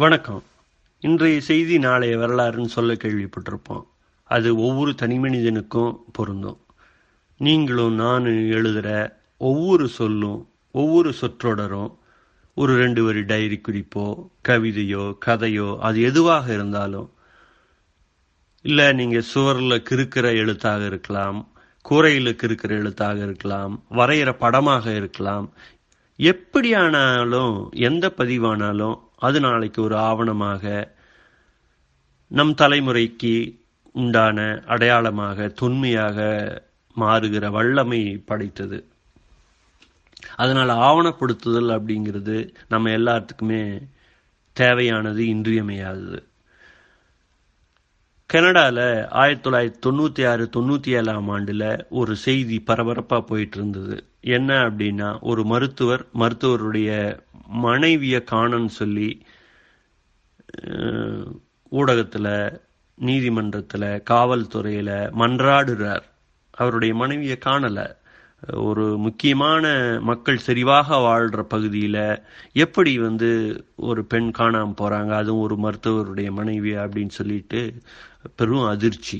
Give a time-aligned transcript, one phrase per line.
[0.00, 0.42] வணக்கம்.
[1.00, 3.82] இன்றைய செய்தி நாளைய வரலாறுன்னு சொல்ல கேள்விப்பட்டிருப்போம்.
[4.24, 6.60] அது ஒவ்வொரு தனி மனிதனுக்கும் பொருந்தும்.
[7.38, 11.98] நீங்களும் நானும் எழுதுகிற ஒவ்வொரு சொல்லும் ஒவ்வொரு சொற்றொடரும்
[12.54, 17.10] ஒரு ரெண்டு வரி டைரி குறிப்போ கவிதையோ கதையோ அது எதுவாக இருந்தாலும்
[18.62, 21.48] இல்லை நீங்கள் சுவரில் கிறுக்கிற எழுத்தாக இருக்கலாம்
[21.82, 25.52] கூரையில் கிறுக்கிற எழுத்தாக இருக்கலாம் வரைகிற படமாக இருக்கலாம்
[26.18, 30.64] எப்படியானாலும் எந்த பதிவானாலும் அது நாளைக்கு ஒரு ஆவணமாக
[32.30, 33.34] நம் தலைமுறைக்கு
[33.92, 36.18] உண்டான அடையாளமாக தொன்மையாக
[36.96, 38.78] மாறுகிற வல்லமை படைத்தது.
[40.36, 42.36] அதனால் ஆவணப்படுத்துதல் அப்படிங்கிறது
[42.68, 43.62] நம்ம எல்லாத்துக்குமே
[44.56, 46.18] தேவையானது இன்றியமையாதது.
[48.30, 48.84] கனடாவில்
[49.20, 53.96] ஆயிரத்தி தொள்ளாயிரத்தி தொண்ணூற்றி ஆறு தொண்ணூற்றி ஏழாம் ஆண்டில் ஒரு செய்தி பரபரப்பாக போயிட்டு இருந்தது.
[54.36, 56.90] என்ன அப்படின்னா ஒரு மருத்துவர் மருத்துவருடைய
[57.50, 59.22] மனைவியை காணன்னு சொல்லி
[61.70, 62.60] ஊடகத்தில்
[62.94, 66.04] நீதிமன்றத்தில் காவல்துறையில் மன்றாடுறார்.
[66.50, 67.86] அவருடைய மனைவியை காணலை.
[68.54, 69.64] ஒரு முக்கியமான
[70.00, 73.30] மக்கள் செறிவாக வாழ்கிற பகுதியில் எப்படி வந்து
[73.76, 77.60] ஒரு பெண் காணாமல் போகிறாங்க அதுவும் ஒரு மருத்துவருடைய மனைவி அப்படின்னு சொல்லிட்டு
[78.36, 79.18] பெரும் அதிர்ச்சி.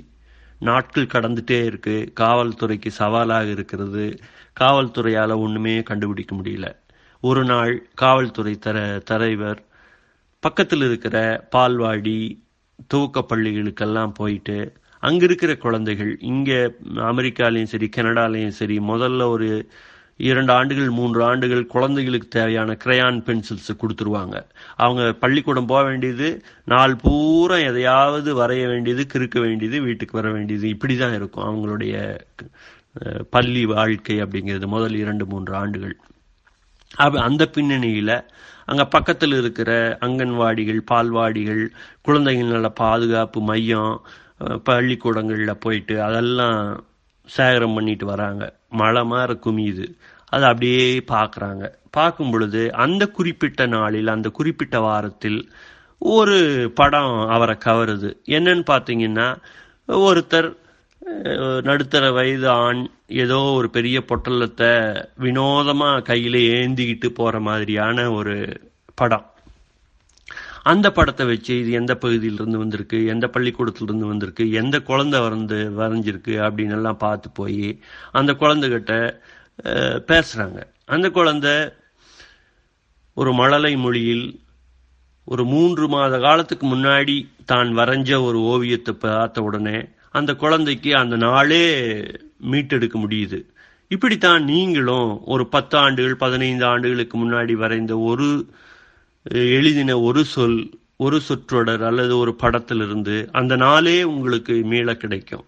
[0.58, 4.18] நாட்கள் கடந்துட்டே இருக்குது காவல்துறைக்கு சவாலாக இருக்கிறது.
[4.60, 6.68] காவல்துறையால் ஒன்றுமே கண்டுபிடிக்க முடியல.
[7.22, 8.76] ஒரு நாள் காவல்துறை தர
[9.08, 9.58] தலைவர்
[10.42, 11.16] பக்கத்தில் இருக்கிற
[11.54, 12.20] பால்வாடி
[12.92, 14.56] துவக்க பள்ளிகளுக்கெல்லாம் போயிட்டு
[15.02, 16.60] அங்கே இருக்கிற குழந்தைகள் இங்கே
[17.10, 19.48] அமெரிக்காலையும் சரி கனடாலையும் சரி முதல்ல ஒரு
[20.28, 24.36] இரண்டு ஆண்டுகள் மூன்று ஆண்டுகள் குழந்தைகளுக்கு தேவையான கிரையான் பென்சில்ஸ் கொடுத்துருவாங்க.
[24.84, 26.28] அவங்க பள்ளிக்கூடம் போக வேண்டியது
[26.64, 31.48] நாள் பூரா எதையாவது வரைய வேண்டியது கிறுக்க வேண்டியது வீட்டுக்கு வர வேண்டியது இப்படி தான் இருக்கும்.
[31.50, 31.94] அவங்களுடைய
[33.36, 35.96] பள்ளி வாழ்க்கை அப்படிங்கிறது முதல் இரண்டு மூன்று ஆண்டுகள்.
[36.96, 38.16] அந்த பின்னணியில்
[38.66, 41.70] அங்கே பக்கத்தில் இருக்கிற அங்கன்வாடிகள் பால்வாடிகள்
[42.02, 44.00] குழந்தைகள் நல்ல பாதுகாப்பு மையம்
[44.64, 46.84] பள்ளிக்கூடங்களில் போயிட்டு அதெல்லாம்
[47.36, 48.54] சேகரம் பண்ணிட்டு வராங்க.
[48.70, 49.86] மழை மாற குமியுது.
[50.24, 55.50] அதை அப்படியே பார்க்குறாங்க பார்க்கும் பொழுது அந்த குறிப்பிட்ட நாளில் அந்த குறிப்பிட்ட வாரத்தில்
[55.98, 58.16] ஒரு படம் அவரை கவருது.
[58.24, 59.36] என்னன்னு பார்த்தீங்கன்னா
[59.88, 60.56] ஒருத்தர்
[61.62, 64.72] நடுத்தர வயது ஆண் ஏதோ ஒரு பெரிய பொட்டலத்தை
[65.16, 68.34] வினோதமாக கையில் ஏந்திக்கிட்டு போகிற மாதிரியான ஒரு
[68.94, 69.24] படம்.
[70.62, 76.70] அந்த படத்தை வச்சு இது எந்த பகுதியிலிருந்து வந்திருக்கு எந்த பள்ளிக்கூடத்திலிருந்து வந்திருக்கு எந்த குழந்தை வந்து வரைஞ்சிருக்கு அப்படின்னு
[76.70, 77.80] எல்லாம் பார்த்து போய்
[78.12, 78.94] அந்த குழந்தைகிட்ட
[80.06, 81.54] பேசுகிறாங்க அந்த குழந்தை
[83.16, 84.26] ஒரு மழலை மொழியில்
[85.28, 89.78] ஒரு மூன்று மாத காலத்துக்கு முன்னாடி தான் வரைஞ்ச ஒரு ஓவியத்தை பார்த்த உடனே
[90.14, 91.64] அந்த குழந்தைக்கு அந்த நாளே
[92.50, 93.38] மீட்டெடுக்க முடியுது.
[93.88, 98.28] இப்படித்தான் நீங்களும் ஒரு பத்து ஆண்டுகள் பதினைந்து ஆண்டுகளுக்கு முன்னாடி வரைந்த ஒரு
[99.30, 100.60] எழுதின ஒரு சொல்
[100.96, 105.44] ஒரு சொற்றொடர் அல்லது ஒரு படத்திலிருந்து அந்த நாளே உங்களுக்கு மீள கிடைக்கும்.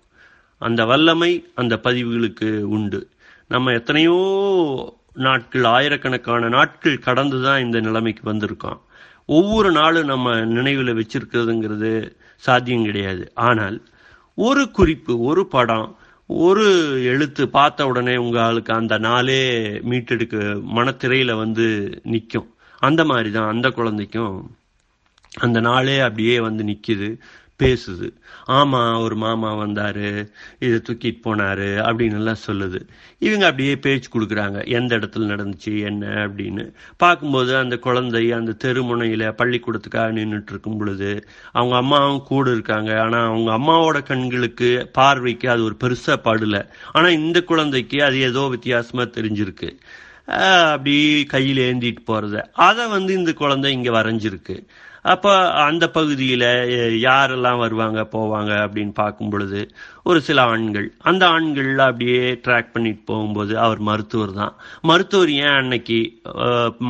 [0.59, 3.01] அந்த வல்லமை அந்த பதிவுகளுக்கு உண்டு.
[3.49, 4.19] நம்ம எத்தனையோ
[5.15, 8.81] நாட்கள் ஆயிரக்கணக்கான நாட்கள் கடந்து தான் இந்த நிலைமைக்கு வந்திருக்கோம்.
[9.27, 13.31] ஒவ்வொரு நாளும் நம்ம நினைவில் வச்சிருக்கிறதுங்கிறது சாத்தியம் கிடையாது.
[13.35, 13.77] ஆனால்
[14.39, 15.89] ஒரு குறிப்பு ஒரு படம்
[16.31, 16.67] ஒரு
[17.05, 19.41] எழுத்து பார்த்த உடனே உங்களுக்கு அந்த நாளே
[19.89, 20.37] மீட்டெடுக்க
[20.77, 21.67] மனத்திரையில வந்து
[22.05, 22.49] நிற்கும்
[22.83, 24.37] அந்த மாதிரி தான் அந்த குழந்தைக்கும்
[25.39, 27.09] அந்த நாளே அப்படியே வந்து நிற்கிது
[27.61, 28.09] பேசுது.
[28.57, 30.07] ஆமாம் ஒரு மாமா வந்தார்
[30.65, 32.79] இதை தூக்கிட்டு போனார் அப்படின்னு எல்லாம் சொல்லுது.
[33.19, 34.59] இவங்க அப்படியே பேச்சு கொடுக்குறாங்க.
[34.79, 36.65] எந்த இடத்துல நடந்துச்சு என்ன அப்படின்னு.
[36.97, 41.11] பார்க்கும்போது அந்த குழந்தை அந்த தெருமுனையில் பள்ளிக்கூடத்துக்காக நின்றுட்டு இருக்கும் பொழுது
[41.53, 42.93] அவங்க அம்மாவும் கூட இருக்காங்க.
[43.01, 46.63] ஆனால் அவங்க அம்மாவோட கண்களுக்கு பார்வைக்கு அது ஒரு பெருசாக படலை.
[46.93, 49.71] ஆனால் இந்த குழந்தைக்கு அது ஏதோ வித்தியாசமாக தெரிஞ்சிருக்கு.
[50.75, 54.57] அப்படி கையில் ஏந்திட்டு போகிறத அதை வந்து இந்த குழந்தை இங்கே வரைஞ்சிருக்கு.
[55.05, 55.31] அப்போ
[55.69, 56.47] அந்த பகுதியில்
[57.05, 59.61] யாரெல்லாம் வருவாங்க போவாங்க அப்படின்னு பார்க்கும் பொழுது
[60.11, 60.87] ஒரு சில ஆண்கள்.
[61.11, 64.55] அந்த ஆண்கள் அப்படியே ட்ராக் பண்ணிட்டு போகும்போது அவர் மருத்துவர் தான்.
[64.91, 65.99] மருத்துவர் ஏன் அன்னைக்கு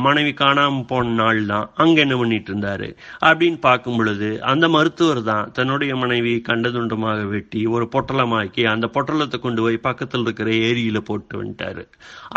[0.05, 1.67] மனைவி காணாமல் போன நாள் தான்?
[1.83, 2.89] அங்கே என்ன பண்ணிட்டு இருந்தாரு?
[3.29, 9.61] அப்படின்னு பார்க்கும் பொழுது அந்த மருத்துவர் தான் தன்னுடைய மனைவி கண்டதுண்டமாக வெட்டி ஒரு பொட்டலமாக்கி அந்த பொட்டலத்தை கொண்டு
[9.61, 11.85] போய் பக்கத்தில் இருக்கிற ஏரியில போட்டு வந்துட்டாரு.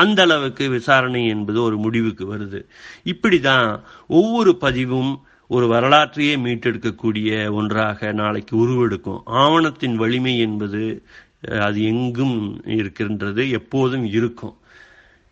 [0.04, 2.62] அந்த அளவுக்கு விசாரணை என்பது ஒரு முடிவுக்கு வருது.
[3.14, 3.68] இப்படிதான்
[4.20, 5.14] ஒவ்வொரு பதிவும்
[5.48, 9.22] ஒரு வரலாற்றையே மீட்டெடுக்கக்கூடிய ஒன்றாக நாளைக்கு உருவெடுக்கும்.
[9.26, 11.02] ஆவணத்தின் வலிமை என்பது
[11.60, 14.56] அது எங்கும் இருக்கின்றது எப்போதும் இருக்கும்.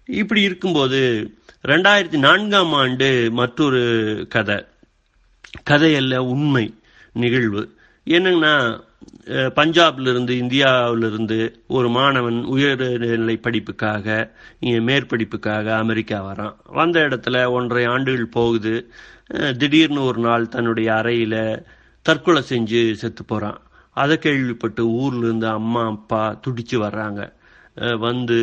[0.06, 1.30] இப்படி இருக்கும்போது
[1.64, 4.64] ரெண்டாயிரத்தி நான்காம் ஆண்டு மற்றொரு கதை.
[5.70, 6.74] கதையல்ல உண்மை
[7.12, 7.74] நிகழ்வு.
[8.06, 8.80] என்னங்கன்னா
[9.28, 9.50] அஹ்,
[10.36, 14.06] இந்தியாவிலிருந்து ஒரு மாணவன் உயர்நிலை படிப்புக்காக
[14.60, 16.54] இங்கே மேற்படிப்புக்காக அமெரிக்கா வரான்.
[16.72, 18.74] வந்த இடத்துல ஒன்றரை ஆண்டுகள் போகுது.
[19.58, 21.40] திடீர்னு ஒரு நாள் தன்னுடைய அறையில்
[22.06, 23.60] தற்கொலை செஞ்சு செத்து போகிறான்
[23.96, 27.20] அதை கேள்விப்பட்டு ஊர்லேருந்து அம்மா அப்பா துடிச்சு வர்றாங்க.
[27.98, 28.38] வந்து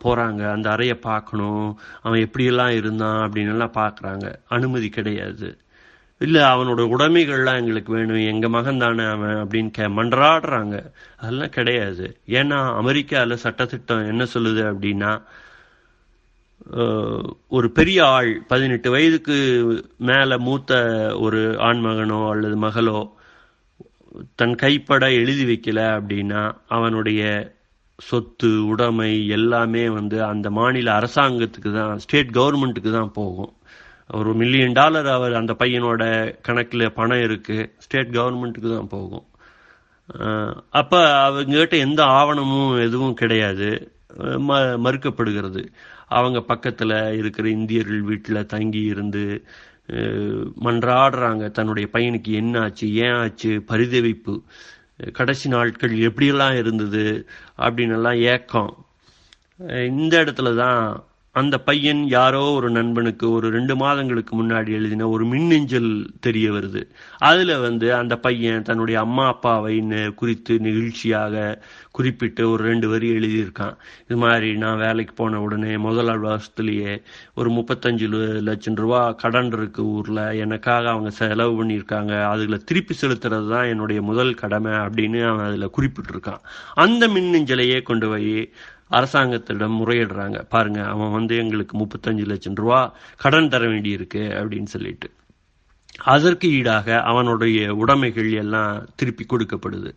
[0.00, 1.66] போகிறாங்க அந்த அறையை பார்க்கணும்.
[2.02, 4.26] அவன் எப்படியெல்லாம் இருந்தான் அப்படின்னு எல்லாம் பார்க்குறாங்க.
[4.48, 5.48] அனுமதி கிடையாது.
[6.20, 10.76] இல்ல அவனோட உடைமைகள்லாம் எங்களுக்கு வேணும் எங்க மகன் தானே அவன் அப்படின்னு கே மன்றாடுறாங்க.
[11.16, 12.06] அதெல்லாம் கிடையாது.
[12.38, 15.12] ஏன்னா அமெரிக்கால சட்டத்திட்டம் என்ன சொல்லுது அப்படின்னா
[17.48, 19.36] ஒரு பெரிய ஆள் பதினெட்டு வயதுக்கு
[20.08, 20.72] மேல மூத்த
[21.20, 23.00] ஒரு ஆண்மகனோ அல்லது மகளோ
[24.40, 26.42] தன் கைப்பட எழுதி வைக்கல அப்படின்னா
[26.76, 27.22] அவனுடைய
[27.98, 33.52] சொத்து உடைமை எல்லாமே வந்து அந்த மாநில அரசாங்கத்துக்கு தான் ஸ்டேட் கவர்மெண்ட்டுக்கு தான் போகும்.
[34.12, 39.24] ஒரு மில்லியன் டாலர் அவர் அந்த பையனோட கணக்கில் பணம் இருக்குது ஸ்டேட் கவர்மெண்ட்டுக்கு தான் போகும்.
[40.70, 43.92] அப்போ அவங்ககிட்ட எந்த ஆவணமும் எதுவும் கிடையாது.
[44.18, 45.68] ம- மறுக்கப்படுகிறது.
[46.08, 49.44] அவங்க பக்கத்தில் இருக்கிற இந்தியர்கள் வீட்டில் தங்கி இருந்து
[50.60, 51.50] மன்றாடுறாங்க.
[51.50, 54.42] தன்னுடைய பையனுக்கு என்ன ஆச்சு ஏன் ஆச்சு பரிதவிப்பு.
[55.12, 57.28] கடைசி நாட்கள் எப்படியெல்லாம் இருந்தது
[57.58, 58.86] அப்படின்னு எல்லாம் ஏக்கம்.
[59.68, 61.05] இந்த இடத்துல தான்
[61.40, 65.90] அந்த பையன் யாரோ ஒரு நண்பனுக்கு ஒரு ரெண்டு மாதங்களுக்கு முன்னாடி எழுதின ஒரு மின்னஞ்சல்
[66.20, 66.82] தெரிய வருது.
[67.18, 69.74] அதுல வந்து அந்த பையன் தன்னுடைய அம்மா அப்பாவை
[70.14, 73.76] குறித்து நிகழ்ச்சியாக குறிப்பிட்டு ஒரு ரெண்டு வரி எழுதியிருக்கான்.
[74.04, 77.02] இது மாதிரி நான் வேலைக்கு போன உடனே முதல் வருஷத்துலயே
[77.34, 78.08] ஒரு முப்பத்தஞ்சு
[78.42, 80.34] லட்சம் ரூபா கடன் இருக்கு ஊர்ல.
[80.36, 82.24] எனக்காக அவங்க செலவு பண்ணியிருக்காங்க.
[82.24, 86.42] அதுல திருப்பி செலுத்துறது தான் என்னுடைய முதல் கடமை அப்படின்னு அவன் அதுல குறிப்பிட்டிருக்கான்.
[86.74, 88.52] அந்த மின்னஞ்சலையே கொண்டு போய்
[88.90, 90.42] அரசாங்கத்திடம் முறையிடுறாங்க.
[90.48, 95.10] பாருங்க அவன் வந்து எங்களுக்கு முப்பத்தஞ்சு லட்சம் ரூபா கடன் தர வேண்டியிருக்கு அப்படின்னு சொல்லிட்டு.
[96.04, 99.94] அதற்கு ஈடாக அவனுடைய உடைமைகள் எல்லாம் திருப்பி கொடுக்கப்படுது.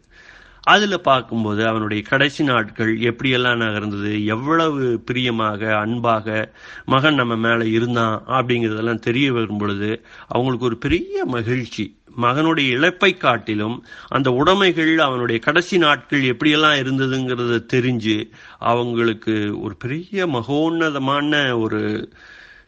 [0.63, 6.53] அதுல பார்க்கும்போது அவனுடைய கடைசி நாட்கள் எப்படியெல்லாம் நகர்ந்தது எவ்வளவு பிரியமாக அன்பாக
[6.85, 11.97] மகன் நம்ம மேல இருந்தான் அப்படிங்கறதெல்லாம் தெரிய வரும் பொழுது அவங்களுக்கு ஒரு பெரிய மகிழ்ச்சி.
[12.21, 18.29] மகனுடைய இழப்பை காட்டிலும் அந்த உடைமைகள் அவனுடைய கடைசி நாட்கள் எப்படியெல்லாம் இருந்ததுங்கிறத தெரிஞ்சு
[18.59, 22.13] அவங்களுக்கு ஒரு பெரிய மகோன்னதமான ஒரு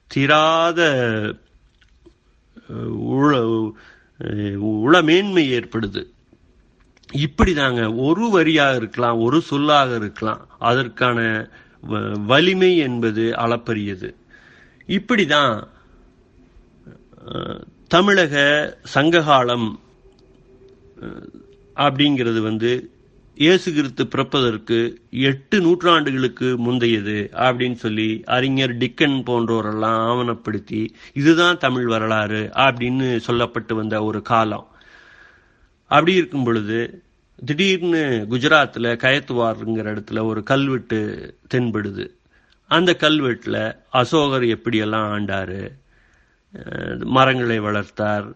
[0.08, 0.82] தீராத
[2.94, 3.42] உள
[4.86, 6.04] உளமேன்மை ஏற்படுது.
[7.12, 7.98] இப்படிதாங்க.
[7.98, 10.48] ஒரு வரியாக இருக்கலாம் ஒரு சொல்லாக இருக்கலாம்.
[10.60, 11.50] அதற்கான
[11.90, 14.14] வ- வலிமை என்பது அளப்பரியது.
[14.88, 15.68] இப்படிதான்
[17.88, 19.80] தமிழக சங்ககாலம்
[21.76, 22.92] அப்படிங்கிறது வந்து
[23.36, 32.50] இயேசு கிறிஸ்து பிறப்பதற்கு எட்டு நூற்றாண்டுகளுக்கு முந்தையது அப்படின்னு சொல்லி அறிஞர் டிக்கன் போன்றோரெல்லாம் ஆவணப்படுத்தி இதுதான் தமிழ் வரலாறு
[32.54, 34.71] அப்படின்னு சொல்லப்பட்டு வந்த ஒரு காலம்.
[35.92, 36.78] அப்படி இருக்கும் பொழுது
[37.46, 41.00] திடீர்னு குஜராத்தில் கயத்துவாருங்கிற இடத்துல ஒரு கல்வெட்டு
[41.54, 42.06] தென்படுது.
[42.68, 45.58] அந்த கல்வெட்டில் அசோகர் எப்படியெல்லாம் ஆண்டார்?
[47.06, 48.28] மரங்களை வளர்த்தார்.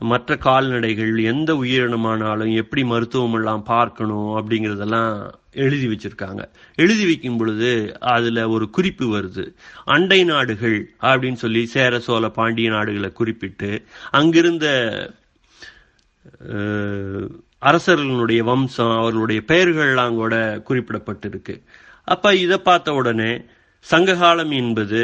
[0.00, 5.10] மற்ற கால்நடைகள் எந்த உயிரினமானாலும் எப்படி மருத்துவம் எல்லாம் பார்க்கணும் அப்படிங்கிறதெல்லாம்
[5.52, 6.42] எழுதி வச்சிருக்காங்க.
[6.74, 9.46] எழுதி வைக்கும் பொழுது அதுல ஒரு குறிப்பு வருது.
[9.84, 13.70] அண்டை நாடுகள் அப்படின்னு சொல்லி சேர சோழ பாண்டிய நாடுகளை குறிப்பிட்டு
[14.10, 14.66] அங்கிருந்த
[17.62, 20.34] அரசர்களுடைய வம்சம் அவர்களுடைய பெயர்கள்லாம் கூட
[20.68, 21.54] குறிப்பிடப்பட்டிருக்கு.
[22.08, 23.32] அப்ப இதை பார்த்த உடனே
[23.86, 25.00] சங்ககாலம் என்பது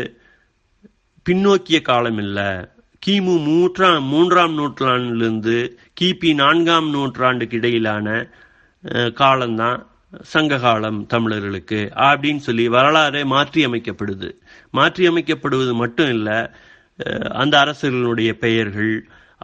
[1.27, 2.41] பின்னோக்கிய காலம் இல்ல.
[3.03, 5.57] கிமு மூன்றாம் மூன்றாம் நூற்றாண்டிலிருந்து
[6.01, 8.09] கிபி நான்காம் நூற்றாண்டுக்கு இடையிலான
[8.85, 9.81] அஹ், காலம்தான்
[10.33, 11.81] சங்ககாலம் தமிழர்களுக்கு.
[12.07, 14.29] அப்படின்னு சொல்லி வரலாறே மாற்றி அமைக்கப்படுது.
[14.75, 16.39] மாற்றி அமைக்கப்படுவது மட்டும் இல்லை
[17.35, 18.93] அந்த அரசர்களுடைய பெயர்கள்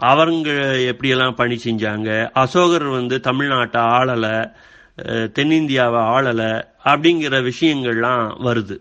[0.00, 0.50] அவங்க
[0.92, 2.30] எப்படியெல்லாம் பணி செஞ்சாங்க?
[2.32, 4.52] அசோகர் வந்து தமிழ்நாட்டை ஆளலை
[5.38, 8.76] தென்னிந்தியாவை ஆளலை அப்படிங்கிற விஷயங்கள்லாம் வருது.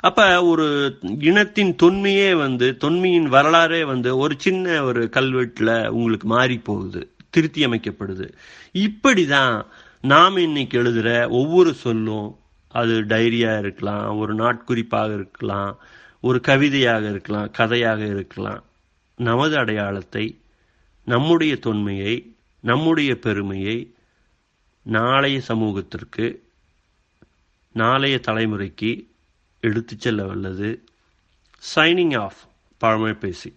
[0.00, 7.12] அப்ப ஒரு இனத்தின் தொன்மையே வந்து தொன்மையின் வரலாறே வந்து ஒரு சின்ன ஒரு கல்வெட்டுல உங்களுக்கு மாறி போகுது
[7.30, 8.32] திருத்தி அமைக்கப்படுது.
[8.72, 9.64] இப்படிதான்
[10.00, 12.38] நாம் இன்னைக்கு எழுதுற ஒவ்வொரு சொல்லும்
[12.68, 15.78] அது டைரியா இருக்கலாம் ஒரு நாட்குறிப்பாக இருக்கலாம்
[16.20, 18.62] ஒரு கவிதையாக இருக்கலாம் கதையாக இருக்கலாம்.
[19.16, 20.38] நமது அடையாளத்தை
[21.08, 23.94] நம்முடைய தொன்மையை நம்முடைய பெருமையை
[24.82, 26.42] நாளைய சமூகத்திற்கு
[27.72, 29.06] நாளைய தலைமுறைக்கு
[29.60, 30.84] எடுத்துச் செல்ல வல்லது.
[31.74, 32.36] சைனிங் ஆஃப்
[32.78, 33.54] பழமை பேசி.